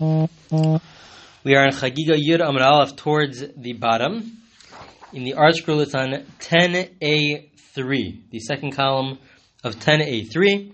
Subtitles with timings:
[0.00, 4.38] We are in Chagiga Yud Amud Aleph towards the bottom.
[5.12, 9.18] In the ArtScroll, it's on 10A3, the second column
[9.64, 10.72] of 10A3.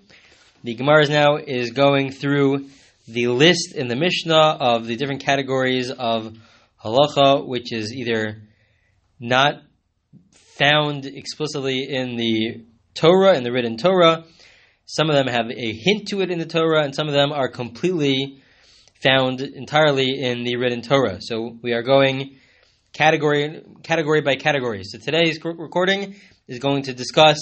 [0.64, 2.66] The Gemara is now is going through
[3.08, 6.36] the list in the Mishnah of the different categories of
[6.84, 8.42] halacha, which is either
[9.18, 9.62] not
[10.58, 12.62] found explicitly in the
[12.92, 14.24] Torah, in the written Torah.
[14.84, 17.32] Some of them have a hint to it in the Torah, and some of them
[17.32, 18.42] are completely
[19.04, 21.18] found entirely in the written Torah.
[21.20, 22.38] So we are going
[22.94, 24.82] category category by category.
[24.84, 26.16] So today's recording
[26.48, 27.38] is going to discuss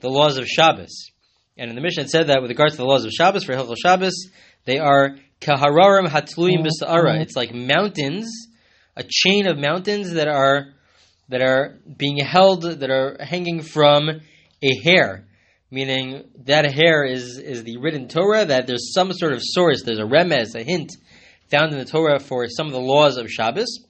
[0.00, 1.10] the laws of Shabbos.
[1.56, 3.52] And in the Mishnah it said that with regards to the laws of Shabbos for
[3.52, 4.28] Hilchot Shabbos,
[4.64, 7.20] they are kahararim hatluim b'sa'ara.
[7.20, 8.28] It's like mountains,
[8.96, 10.74] a chain of mountains that are
[11.28, 14.08] that are being held, that are hanging from
[14.62, 15.27] a hair.
[15.70, 19.98] Meaning that hair is, is the written Torah, that there's some sort of source, there's
[19.98, 20.92] a remez, a hint
[21.50, 23.84] found in the Torah for some of the laws of Shabbos.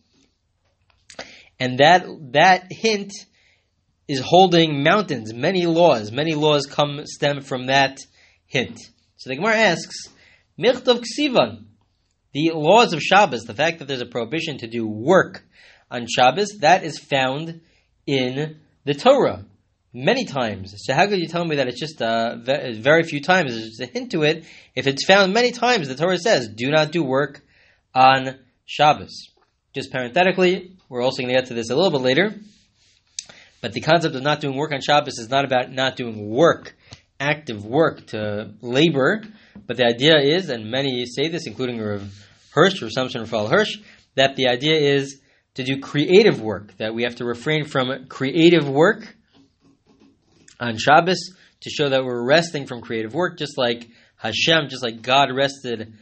[1.61, 3.13] And that that hint
[4.07, 6.11] is holding mountains, many laws.
[6.11, 7.99] Many laws come stem from that
[8.47, 8.79] hint.
[9.17, 10.09] So the Gemara asks,
[10.59, 11.67] Michtov Ksivan,
[12.33, 15.45] the laws of Shabbos, the fact that there's a prohibition to do work
[15.91, 17.61] on Shabbos, that is found
[18.07, 19.45] in the Torah
[19.93, 20.75] many times.
[20.77, 23.53] So how could you tell me that it's just uh, very few times?
[23.53, 24.45] There's just a hint to it.
[24.75, 27.43] If it's found many times, the Torah says, do not do work
[27.95, 29.31] on Shabbos.
[29.75, 32.35] Just parenthetically, we're also going to get to this a little bit later.
[33.61, 36.77] But the concept of not doing work on Shabbos is not about not doing work,
[37.19, 39.23] active work to labor,
[39.67, 42.03] but the idea is, and many say this, including Rav
[42.53, 43.79] Hirsch or Samson Raphael Hirsch,
[44.15, 45.21] that the idea is
[45.55, 49.17] to do creative work, that we have to refrain from creative work
[50.61, 55.03] on Shabbos to show that we're resting from creative work, just like Hashem, just like
[55.03, 55.95] God rested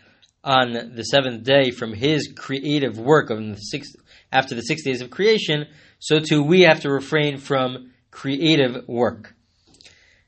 [0.45, 3.89] on the seventh day from His creative work of the six,
[4.33, 5.67] after the six days of creation.
[5.99, 9.35] So too we have to refrain from creative work.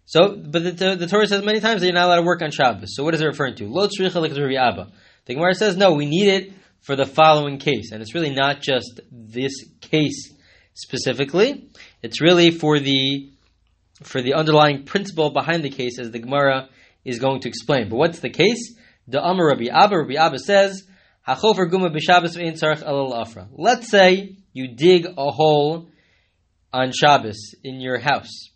[0.04, 2.40] So, but the, the, the, Torah says many times that you're not allowed to work
[2.40, 2.94] on Shabbos.
[2.94, 3.68] So what is it referring to?
[3.68, 4.86] Lo The
[5.26, 9.00] Gemara says no, we need it for the following case, and it's really not just
[9.10, 10.32] this case
[10.72, 11.68] specifically.
[12.02, 13.30] It's really for the
[14.02, 16.68] for the underlying principle behind the case, as the Gemara
[17.04, 17.88] is going to explain.
[17.88, 18.74] But what's the case?
[19.06, 20.84] The Amar Rabbi Abba, Rabbi Abba says,
[21.26, 23.48] Hachofer guma b'Shabbos ve'in tzarech elul afra.
[23.52, 25.88] Let's say you dig a hole
[26.72, 28.50] on Shabbos in your house.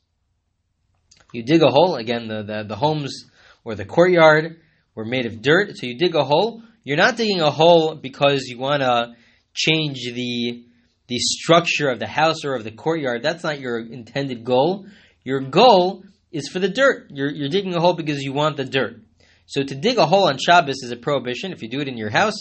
[1.32, 3.24] You dig a hole, again, the, the, the homes
[3.64, 4.60] or the courtyard
[4.94, 6.62] were made of dirt, so you dig a hole.
[6.84, 9.14] You're not digging a hole because you want to
[9.54, 10.66] change the
[11.08, 13.22] the structure of the house or of the courtyard.
[13.22, 14.86] That's not your intended goal.
[15.24, 17.08] Your goal is for the dirt.
[17.10, 19.00] You're, you're digging a hole because you want the dirt.
[19.46, 21.52] So to dig a hole on Shabbos is a prohibition.
[21.52, 22.34] If you do it in your house,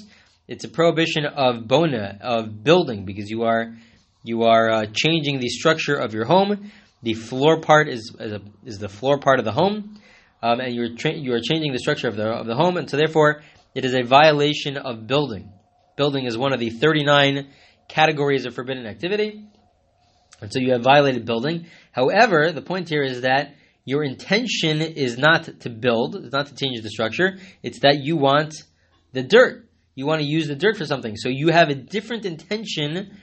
[0.47, 3.75] it's a prohibition of bona, of building, because you are
[4.23, 6.71] you are uh, changing the structure of your home.
[7.03, 9.99] The floor part is is, a, is the floor part of the home,
[10.43, 12.89] um, and you're tra- you are changing the structure of the of the home, and
[12.89, 13.43] so therefore
[13.73, 15.51] it is a violation of building.
[15.97, 17.47] Building is one of the 39
[17.87, 19.45] categories of forbidden activity.
[20.41, 21.67] And so you have violated building.
[21.91, 26.55] However, the point here is that your intention is not to build, it's not to
[26.55, 28.55] change the structure, it's that you want
[29.13, 29.67] the dirt.
[29.95, 31.15] You want to use the dirt for something.
[31.15, 33.17] So you have a different intention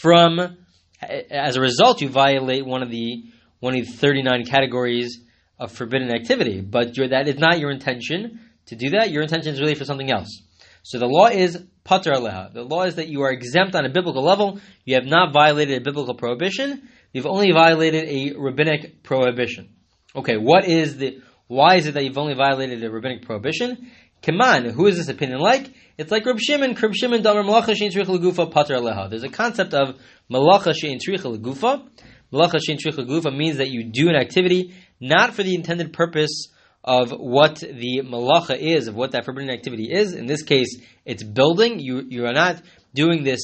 [0.00, 0.56] from
[1.00, 3.24] as a result you violate one of the
[3.58, 5.20] one of the 39 categories
[5.58, 6.60] of forbidden activity.
[6.60, 9.10] But that is not your intention to do that.
[9.10, 10.42] Your intention is really for something else.
[10.82, 12.52] So the law is pater aleha.
[12.52, 14.60] The law is that you are exempt on a biblical level.
[14.84, 16.88] You have not violated a biblical prohibition.
[17.12, 19.68] You've only violated a rabbinic prohibition.
[20.14, 21.20] Okay, what is the?
[21.48, 23.90] Why is it that you've only violated a rabbinic prohibition?
[24.22, 25.72] Kaman, who is this opinion like?
[25.98, 26.74] It's like Reb Shimon.
[26.74, 29.10] Reb Shimon damer malacha shein tzrich legufa pater aleha.
[29.10, 29.96] There's a concept of
[30.30, 31.86] malacha shein tzrich legufa.
[32.32, 36.48] Malacha shein tzrich legufa means that you do an activity not for the intended purpose
[36.84, 40.14] of what the malacha is, of what that forbidden activity is.
[40.14, 41.78] In this case, it's building.
[41.78, 42.62] You you are not
[42.94, 43.40] doing this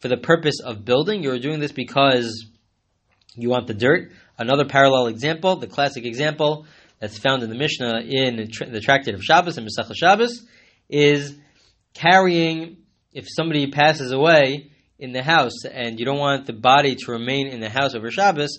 [0.00, 1.22] for the purpose of building.
[1.22, 2.46] You're doing this because
[3.34, 4.12] you want the dirt.
[4.38, 6.66] Another parallel example, the classic example
[6.98, 10.46] that's found in the Mishnah in the Tractate of Shabbos and Masechah Shabbos,
[10.88, 11.34] is
[11.94, 12.78] carrying.
[13.14, 17.46] If somebody passes away in the house and you don't want the body to remain
[17.46, 18.58] in the house over Shabbos,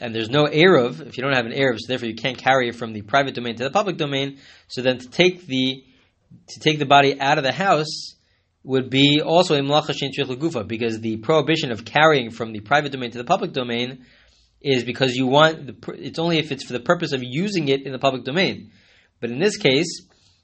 [0.00, 2.68] and there's no Eruv, if you don't have an Eruv, so therefore you can't carry
[2.68, 4.38] it from the private domain to the public domain,
[4.68, 5.84] so then to take the
[6.48, 8.14] to take the body out of the house
[8.62, 12.92] would be also a malacha shein gufa, because the prohibition of carrying from the private
[12.92, 14.04] domain to the public domain
[14.60, 17.82] is because you want the, it's only if it's for the purpose of using it
[17.82, 18.70] in the public domain.
[19.18, 20.02] But in this case,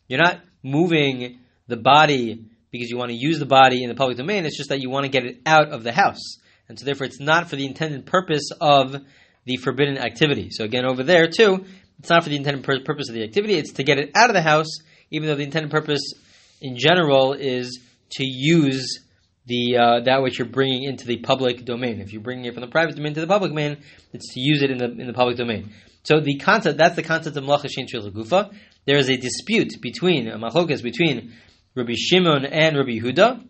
[0.08, 4.16] you're not moving the body because you want to use the body in the public
[4.16, 4.46] domain.
[4.46, 6.38] It's just that you want to get it out of the house.
[6.68, 8.96] And so therefore it's not for the intended purpose of
[9.46, 10.50] the forbidden activity.
[10.50, 11.64] So again, over there too,
[11.98, 14.28] it's not for the intended pur- purpose of the activity, it's to get it out
[14.28, 14.68] of the house,
[15.10, 16.02] even though the intended purpose
[16.60, 19.00] in general is to use
[19.46, 22.00] the uh, that which you're bringing into the public domain.
[22.00, 23.78] If you're bringing it from the private domain to the public domain,
[24.12, 25.70] it's to use it in the in the public domain.
[26.02, 28.50] So the concept that's the concept of malacha shein.
[28.84, 31.34] There is a dispute between a machlokas between
[31.74, 33.44] Rabbi Shimon and Rabbi Yehuda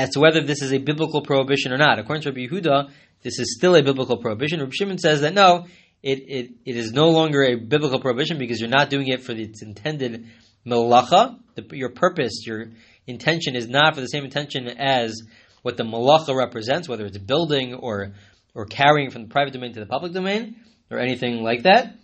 [0.00, 1.98] as to whether this is a biblical prohibition or not.
[1.98, 2.90] According to Rabbi Yehuda,
[3.22, 4.58] this is still a biblical prohibition.
[4.60, 5.66] Rabbi Shimon says that no,
[6.02, 9.32] it, it, it is no longer a biblical prohibition because you're not doing it for
[9.32, 10.26] its intended
[10.66, 11.38] malacha.
[11.54, 12.70] The, your purpose, your
[13.06, 15.20] intention is not for the same intention as
[15.60, 18.12] what the malacha represents, whether it's building or
[18.54, 20.56] or carrying from the private domain to the public domain
[20.90, 21.94] or anything like that.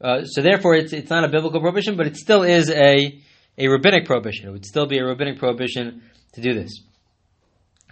[0.00, 3.20] Uh, so therefore, it's it's not a biblical prohibition, but it still is a
[3.58, 4.48] a rabbinic prohibition.
[4.48, 6.02] It would still be a rabbinic prohibition
[6.34, 6.84] to do this.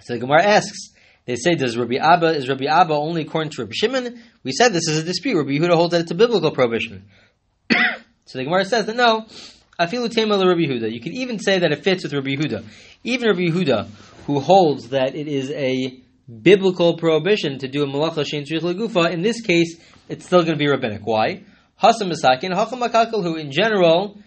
[0.02, 0.93] So the Gemara asks,
[1.25, 4.22] they say, does Rabbi Abba, is Rabbi Abba only according to Rabbi Shimon?
[4.44, 5.37] We said this is a dispute.
[5.37, 7.08] Rabbi Yehuda holds that it's a biblical prohibition.
[7.70, 9.26] so the Gemara says that no,
[9.78, 10.93] Afilu Tema Rabbi Yehuda.
[10.93, 12.64] You can even say that it fits with Rabbi Yehuda.
[13.02, 13.88] Even Rabbi Yehuda,
[14.26, 16.00] who holds that it is a
[16.43, 19.78] biblical prohibition to do a malacha shein gufa, in this case,
[20.08, 21.02] it's still going to be rabbinic.
[21.04, 21.43] Why?
[21.82, 24.19] Hasam Masakin, Hacham who in general,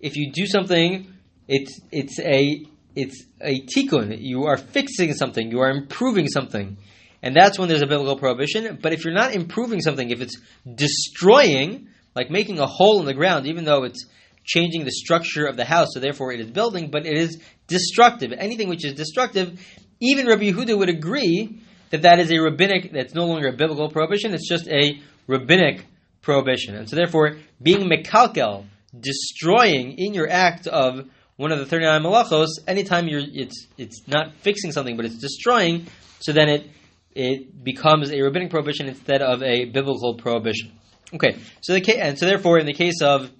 [0.00, 1.12] if you do something,
[1.46, 2.64] it's, it's a
[2.98, 4.16] it's a tikkun.
[4.20, 5.52] You are fixing something.
[5.52, 6.76] You are improving something.
[7.22, 8.78] And that's when there's a biblical prohibition.
[8.82, 10.36] But if you're not improving something, if it's
[10.74, 14.04] destroying, like making a hole in the ground, even though it's
[14.44, 18.32] changing the structure of the house, so therefore it is building, but it is destructive.
[18.32, 19.60] Anything which is destructive,
[20.00, 23.90] even Rabbi Yehuda would agree that that is a rabbinic, that's no longer a biblical
[23.90, 25.86] prohibition, it's just a rabbinic
[26.20, 26.74] prohibition.
[26.74, 28.66] And so therefore, being mekalkel,
[28.98, 34.34] destroying in your act of one of the 39 malachos, anytime you're, it's, it's not
[34.42, 35.86] fixing something, but it's destroying,
[36.18, 36.68] so then it,
[37.12, 40.72] it becomes a rabbinic prohibition instead of a biblical prohibition.
[41.14, 43.30] Okay, so the and so therefore, in the case of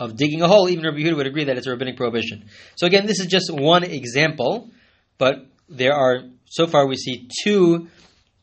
[0.00, 2.46] of digging a hole, even Rabbi Yehuda would agree that it's a rabbinic prohibition.
[2.74, 4.70] So again, this is just one example,
[5.16, 7.88] but there are so far we see two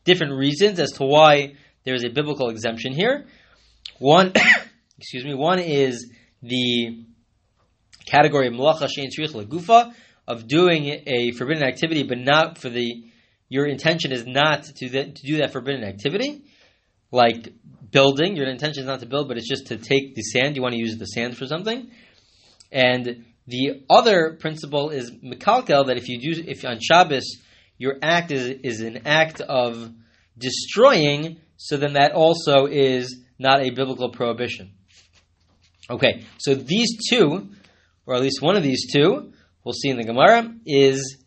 [0.04, 3.26] different reasons as to why there is a biblical exemption here.
[3.98, 4.32] One,
[4.98, 6.10] excuse me, one is
[6.42, 7.04] the
[8.06, 9.92] category of malacha shein tzrich legufa
[10.26, 13.04] of doing a forbidden activity, but not for the
[13.48, 16.42] your intention is not to, the, to do that forbidden activity,
[17.10, 17.52] like
[17.90, 18.34] building.
[18.34, 20.56] Your intention is not to build, but it's just to take the sand.
[20.56, 21.90] You want to use the sand for something,
[22.70, 27.40] and the other principle is mikalkel that if you do if on Shabbos
[27.76, 29.92] your act is is an act of
[30.38, 34.72] destroying, so then that also is not a biblical prohibition.
[35.90, 37.50] Okay, so these two
[38.06, 39.32] or at least one of these two,
[39.64, 41.18] we'll see in the Gemara, is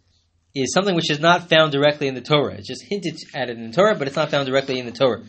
[0.56, 2.56] is something which is not found directly in the Torah.
[2.56, 5.24] It's just hinted at in the Torah, but it's not found directly in the Torah.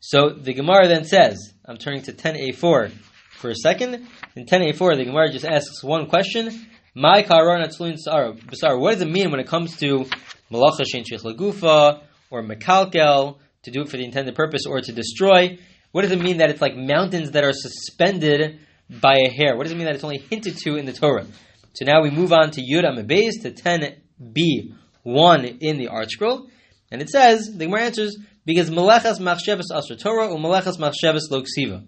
[0.00, 2.90] So the Gemara then says, I'm turning to 10a4
[3.36, 4.08] for a second.
[4.34, 6.66] In 10a4, the Gemara just asks one question.
[6.94, 7.22] My.
[7.22, 10.04] What does it mean when it comes to
[10.50, 15.58] malacha shein lagufa or mekalkel to do it for the intended purpose or to destroy?
[15.92, 18.58] What does it mean that it's like mountains that are suspended
[19.00, 19.56] by a hair.
[19.56, 21.26] What does it mean that it's only hinted to in the Torah?
[21.74, 26.48] So now we move on to Yud Amud Beis to 10b, 1 in the ArtScroll.
[26.90, 31.86] And it says, the Gemara answers, because Melechas Machsheves Asra Torah or Melechas Machsheves Loksiva.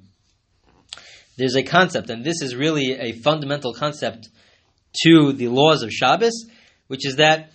[1.37, 4.29] There's a concept, and this is really a fundamental concept
[5.03, 6.47] to the laws of Shabbos,
[6.87, 7.51] which is that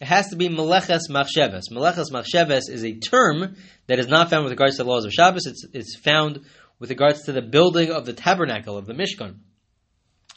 [0.00, 1.64] it has to be Melechas Machsheves.
[1.70, 3.56] Melechas Machsheves is a term
[3.86, 5.46] that is not found with regards to the laws of Shabbos.
[5.46, 6.40] It's, it's found
[6.78, 9.36] with regards to the building of the tabernacle of the Mishkan.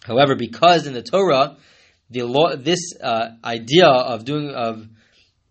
[0.03, 1.57] However, because in the Torah,
[2.09, 4.87] the law, this uh, idea of doing of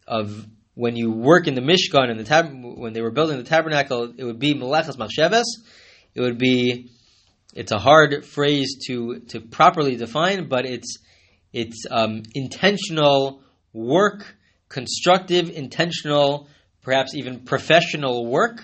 [0.07, 3.45] of when you work in the Mishkan and the tab, when they were building the
[3.45, 5.45] tabernacle, it would be melechas machsheves.
[6.15, 6.91] It would be
[7.55, 10.99] it's a hard phrase to to properly define, but it's
[11.53, 14.37] it's um, intentional work,
[14.69, 16.49] constructive, intentional,
[16.83, 18.63] perhaps even professional work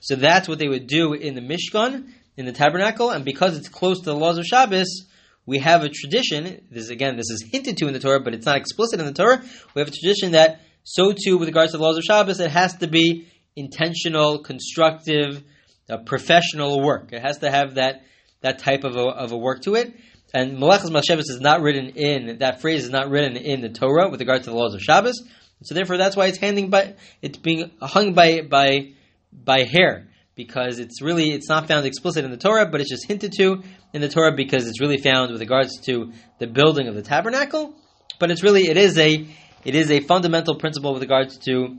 [0.00, 3.68] so that's what they would do in the Mishkan, in the tabernacle, and because it's
[3.68, 5.06] close to the laws of Shabbos,
[5.46, 6.66] we have a tradition.
[6.70, 9.12] This again, this is hinted to in the Torah, but it's not explicit in the
[9.12, 9.42] Torah.
[9.74, 12.50] We have a tradition that so too with regards to the laws of Shabbos, it
[12.50, 15.42] has to be intentional, constructive,
[15.88, 17.12] uh, professional work.
[17.12, 18.02] It has to have that
[18.42, 19.94] that type of a, of a work to it.
[20.34, 24.10] And Malachas Machsheves is not written in that phrase is not written in the Torah
[24.10, 25.22] with regards to the laws of Shabbos.
[25.62, 28.92] So therefore, that's why it's handing by it's being hung by by
[29.32, 33.06] by hair because it's really it's not found explicit in the Torah, but it's just
[33.06, 36.94] hinted to in the Torah because it's really found with regards to the building of
[36.94, 37.74] the tabernacle.
[38.18, 39.26] but it's really it is a
[39.64, 41.76] it is a fundamental principle with regards to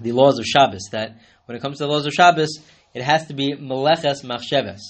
[0.00, 2.58] the laws of Shabbos that when it comes to the laws of Shabbos,
[2.94, 4.80] it has to be meleches machsheves.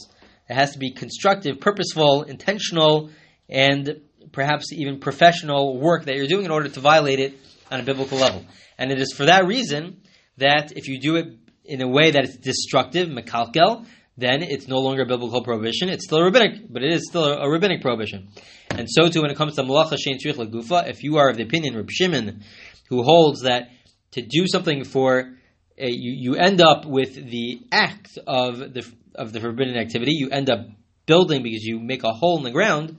[0.48, 3.10] It has to be constructive, purposeful, intentional,
[3.48, 4.00] and
[4.32, 7.34] perhaps even professional work that you're doing in order to violate it
[7.70, 8.44] on a biblical level.
[8.78, 10.02] And it is for that reason
[10.38, 14.78] that if you do it in a way that it's destructive, mekalkel, then it's no
[14.78, 15.88] longer a biblical prohibition.
[15.88, 18.28] It's still a rabbinic, but it is still a, a rabbinic prohibition.
[18.70, 21.36] And so too when it comes to malacha shein tzrich lagufa, if you are of
[21.36, 22.42] the opinion Reb Shimon,
[22.88, 23.70] who holds that
[24.12, 25.36] to do something for
[25.76, 30.50] you, you end up with the act of the of the forbidden activity, you end
[30.50, 30.66] up
[31.06, 32.98] building because you make a hole in the ground,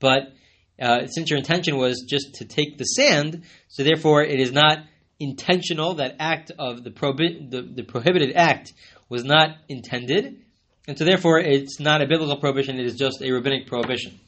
[0.00, 0.32] but
[0.80, 4.78] uh, since your intention was just to take the sand, so therefore it is not
[5.22, 5.94] intentional.
[5.94, 8.72] That act of the, probi- the, the prohibited act
[9.08, 10.42] was not intended,
[10.88, 12.78] and so therefore it's not a biblical prohibition.
[12.78, 14.18] It is just a rabbinic prohibition.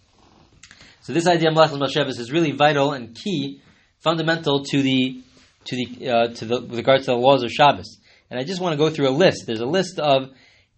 [1.02, 3.60] So this idea of Malachas Machsheves is really vital and key,
[4.00, 5.22] fundamental to the
[5.66, 7.98] to the uh, to the with regards to the laws of Shabbos.
[8.30, 9.44] And I just want to go through a list.
[9.46, 10.30] There's a list of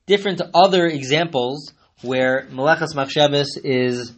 [0.07, 4.13] different other examples where Malachas Machshavas is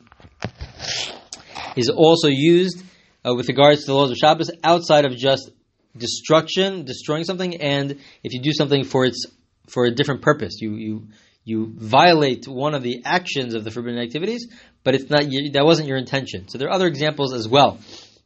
[1.76, 2.82] is also used
[3.24, 5.50] uh, with regards to the laws of Shabbos outside of just
[5.98, 9.26] destruction, destroying something, and if you do something for its
[9.68, 11.08] for a different purpose, you you
[11.44, 14.48] you violate one of the actions of the forbidden activities,
[14.84, 16.48] but it's not that wasn't your intention.
[16.48, 17.78] So there are other examples as well,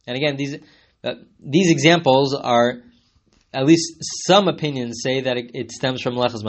[0.07, 0.57] and again these
[1.03, 2.81] uh, these examples are
[3.53, 6.41] at least some opinions say that it, it stems from Lechas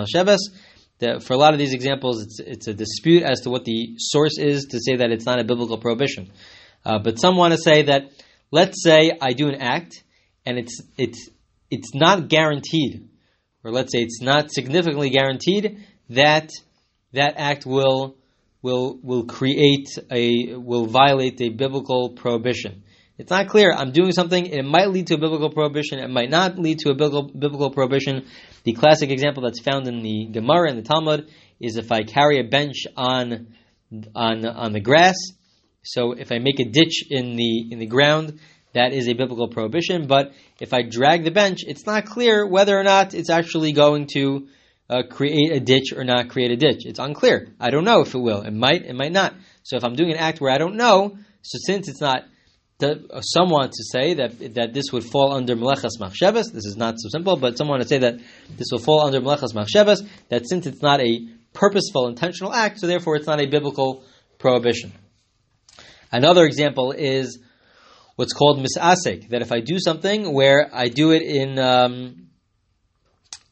[0.99, 3.97] That For a lot of these examples, it's, it's a dispute as to what the
[3.99, 6.31] source is to say that it's not a biblical prohibition.
[6.85, 8.13] Uh, but some want to say that,
[8.51, 10.04] let's say I do an act
[10.47, 11.29] and it's it's
[11.71, 13.09] it's not guaranteed,
[13.63, 16.51] or let's say it's not significantly guaranteed that
[17.13, 18.17] that act will
[18.63, 22.83] will will create a will violate a biblical prohibition.
[23.17, 23.73] It's not clear.
[23.73, 24.47] I'm doing something.
[24.47, 26.01] It might lead to a biblical prohibition.
[26.01, 28.27] It might not lead to a biblical, biblical prohibition.
[28.65, 32.41] The classic example that's found in the Gemara and the Talmud is if I carry
[32.41, 33.55] a bench on
[34.17, 35.15] on on the grass.
[35.85, 38.41] So if I make a ditch in the in the ground,
[38.75, 40.07] that is a biblical prohibition.
[40.07, 44.09] But if I drag the bench, it's not clear whether or not it's actually going
[44.15, 44.49] to
[44.91, 46.85] uh, create a ditch or not create a ditch.
[46.85, 47.49] It's unclear.
[47.59, 48.43] I don't know if it will.
[48.43, 48.85] It might.
[48.85, 49.35] It might not.
[49.63, 52.25] So if I'm doing an act where I don't know, so since it's not
[52.83, 56.53] uh, some want to say that that this would fall under melechas machshavas.
[56.53, 58.19] This is not so simple, but some want to say that
[58.51, 60.07] this will fall under melechas machshavas.
[60.29, 64.05] That since it's not a purposeful, intentional act, so therefore it's not a biblical
[64.39, 64.93] prohibition.
[66.11, 67.39] Another example is
[68.17, 72.29] what's called misasik, that if I do something where I do it in, um,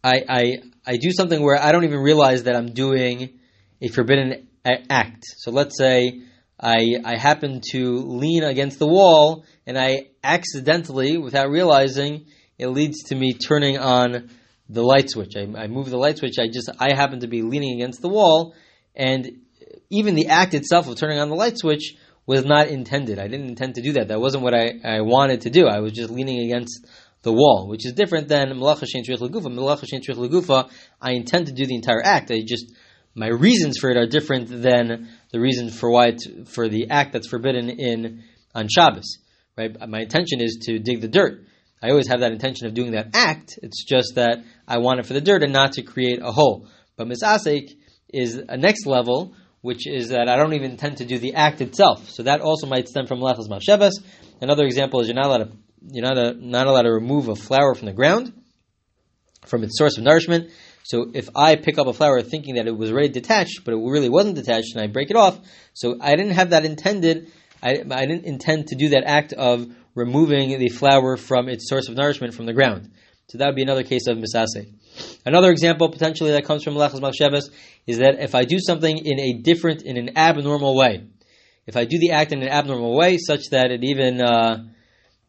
[0.04, 0.42] I, I
[0.84, 3.38] I do something where I don't even realize that I'm doing
[3.80, 5.24] a forbidden act.
[5.38, 6.22] So let's say
[6.58, 12.26] I, I happen to lean against the wall and I accidentally, without realizing,
[12.58, 14.30] it leads to me turning on
[14.68, 15.34] the light switch.
[15.36, 16.38] I, I move the light switch.
[16.38, 18.54] I just I happen to be leaning against the wall,
[18.94, 19.42] and
[19.90, 21.94] even the act itself of turning on the light switch
[22.26, 23.18] was not intended.
[23.18, 24.08] I didn't intend to do that.
[24.08, 25.66] That wasn't what I, I wanted to do.
[25.66, 26.86] I was just leaning against
[27.22, 29.46] the wall, which is different than malacha shein trich legufa.
[29.46, 30.70] Malacha shein trich legufa.
[31.00, 32.30] I intend to do the entire act.
[32.30, 32.72] I just
[33.14, 37.28] my reasons for it are different than the reasons for why for the act that's
[37.28, 38.24] forbidden in
[38.54, 39.18] on Shabbos.
[39.56, 39.76] Right?
[39.88, 41.44] My intention is to dig the dirt.
[41.82, 43.58] I always have that intention of doing that act.
[43.62, 46.68] It's just that I want it for the dirt and not to create a hole.
[46.96, 47.70] But misasek
[48.08, 51.60] is a next level, which is that I don't even intend to do the act
[51.60, 52.10] itself.
[52.10, 53.92] So that also might stem from lechas machshevas.
[54.40, 55.52] Another example is you're not allowed to
[55.90, 58.32] you're not, a, not allowed to remove a flower from the ground
[59.46, 60.50] from its source of nourishment.
[60.84, 63.76] So if I pick up a flower thinking that it was already detached, but it
[63.76, 65.38] really wasn't detached, and I break it off,
[65.74, 67.32] so I didn't have that intended.
[67.62, 71.88] I, I didn't intend to do that act of removing the flower from its source
[71.88, 72.90] of nourishment from the ground.
[73.28, 74.72] So that would be another case of misase.
[75.24, 77.50] Another example potentially that comes from Melechas Machshevas
[77.86, 81.04] is that if I do something in a different, in an abnormal way,
[81.66, 84.64] if I do the act in an abnormal way, such that it even uh,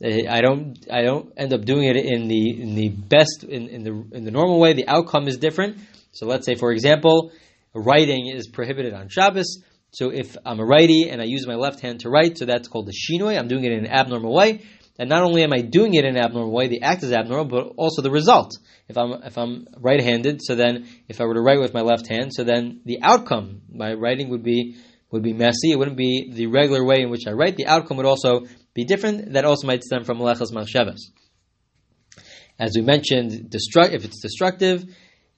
[0.04, 3.84] I don't I don't end up doing it in the in the best in, in
[3.84, 4.74] the in the normal way.
[4.74, 5.78] The outcome is different.
[6.12, 7.32] So let's say, for example,
[7.74, 9.64] writing is prohibited on Shabbos.
[9.92, 12.68] So if I'm a righty and I use my left hand to write, so that's
[12.68, 13.38] called the shinoi.
[13.38, 14.64] I'm doing it in an abnormal way.
[15.00, 17.46] And not only am I doing it in an abnormal way, the act is abnormal,
[17.46, 18.52] but also the result.
[18.88, 22.08] If I'm if I'm right-handed, so then if I were to write with my left
[22.08, 24.78] hand, so then the outcome, my writing would be
[25.10, 25.72] would be messy.
[25.72, 27.56] It wouldn't be the regular way in which I write.
[27.56, 28.42] The outcome would also
[28.74, 29.34] be different.
[29.34, 31.00] That also might stem from Malachas Machshavas.
[32.60, 34.84] As we mentioned, destruct, if it's destructive,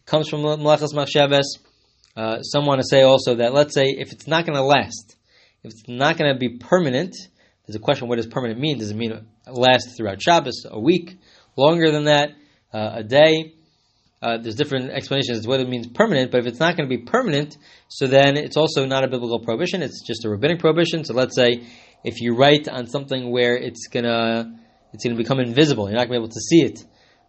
[0.06, 1.46] comes from Malachas Machshavas.
[2.16, 5.16] Uh, some want to say also that let's say if it's not going to last,
[5.64, 7.14] if it's not going to be permanent,
[7.66, 8.78] There's a question: What does permanent mean?
[8.78, 11.18] Does it mean last throughout Shabbos, a week,
[11.56, 12.32] longer than that,
[12.74, 13.54] uh, a day?
[14.22, 16.90] Uh, there's different explanations as to whether it means permanent, but if it's not going
[16.90, 17.58] to be permanent,
[17.90, 19.84] so then it's also not a biblical prohibition.
[19.84, 21.04] It's just a rabbinic prohibition.
[21.04, 21.68] So let's say
[22.04, 24.58] if you write on something where it's gonna
[24.94, 26.86] it's gonna become invisible, you're not gonna be able to see it,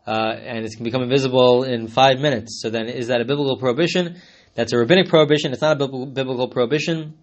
[0.06, 2.60] uh, and it's gonna become invisible in five minutes.
[2.62, 4.20] So then, is that a biblical prohibition?
[4.54, 5.52] That's a rabbinic prohibition.
[5.52, 7.14] It's not a biblical, biblical prohibition,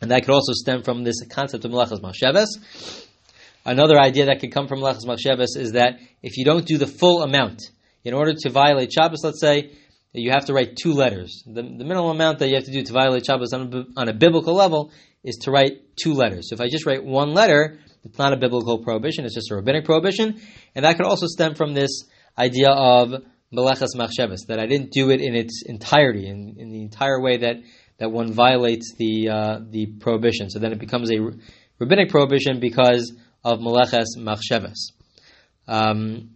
[0.00, 2.46] and that could also stem from this concept of melachas machsheves.
[3.64, 6.86] Another idea that could come from melachas machsheves is that if you don't do the
[6.86, 7.62] full amount,
[8.04, 9.72] in order to violate Shabbos, let's say,
[10.12, 11.42] you have to write two letters.
[11.46, 14.08] The, the minimum amount that you have to do to violate Shabbos on a, on
[14.08, 14.90] a biblical level
[15.22, 16.48] is to write two letters.
[16.48, 19.56] So if I just write one letter, it's not a biblical prohibition, it's just a
[19.56, 20.40] rabbinic prohibition.
[20.74, 22.04] And that could also stem from this
[22.38, 23.10] idea of
[23.52, 27.38] melechas machsheves, that I didn't do it in its entirety, in, in the entire way
[27.38, 27.56] that,
[27.98, 30.50] that one violates the, uh, the prohibition.
[30.50, 31.18] So then it becomes a
[31.78, 33.12] rabbinic prohibition because
[33.44, 34.92] of melechas machsheves.
[35.66, 36.30] Um,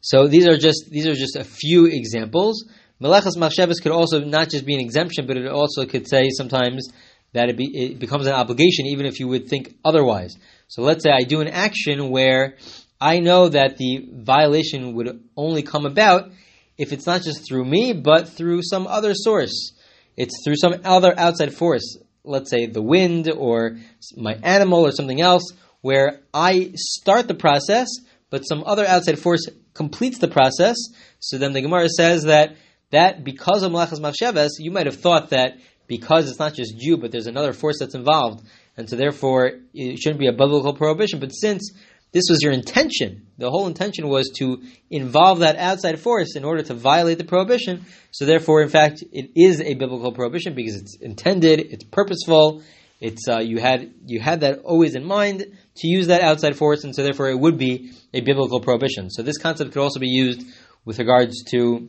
[0.00, 2.64] so these are just these are just a few examples.
[3.00, 6.88] Melechas machsheves could also not just be an exemption, but it also could say sometimes
[7.32, 10.36] that it, be, it becomes an obligation, even if you would think otherwise.
[10.68, 12.56] So let's say I do an action where
[13.00, 16.30] I know that the violation would only come about
[16.78, 19.72] if it's not just through me, but through some other source.
[20.16, 23.78] It's through some other outside force, let's say the wind or
[24.16, 27.88] my animal or something else, where I start the process,
[28.30, 30.76] but some other outside force completes the process.
[31.18, 32.56] So then the Gemara says that
[32.90, 36.96] that because of Malachas Machsheves, you might have thought that because it's not just you,
[36.96, 41.20] but there's another force that's involved, and so therefore it shouldn't be a biblical prohibition.
[41.20, 41.72] But since
[42.12, 46.62] this was your intention, the whole intention was to involve that outside force in order
[46.62, 47.86] to violate the prohibition.
[48.10, 52.62] So therefore, in fact, it is a biblical prohibition because it's intended, it's purposeful,
[53.00, 56.84] it's uh, you had you had that always in mind to use that outside force,
[56.84, 59.10] and so therefore it would be a biblical prohibition.
[59.10, 60.46] So this concept could also be used
[60.84, 61.88] with regards to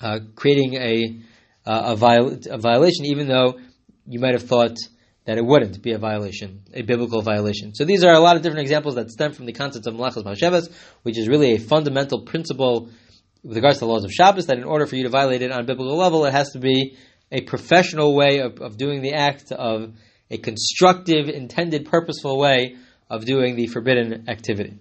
[0.00, 1.20] uh, creating a
[1.66, 3.58] uh, a, viol- a, violation, even though
[4.06, 4.76] you might have thought
[5.24, 7.74] that it wouldn't be a violation, a biblical violation.
[7.74, 10.22] So these are a lot of different examples that stem from the concept of Malachas
[10.22, 10.70] Machsheves,
[11.02, 12.90] which is really a fundamental principle
[13.42, 15.50] with regards to the laws of Shabbos, that in order for you to violate it
[15.50, 16.96] on a biblical level, it has to be
[17.32, 19.92] a professional way of, of doing the act, of
[20.30, 22.76] a constructive, intended, purposeful way
[23.10, 24.78] of doing the forbidden activity.